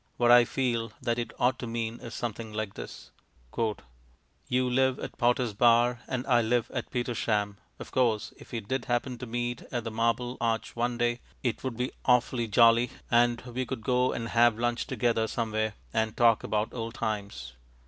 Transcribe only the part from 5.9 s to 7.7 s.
and I live at Petersham.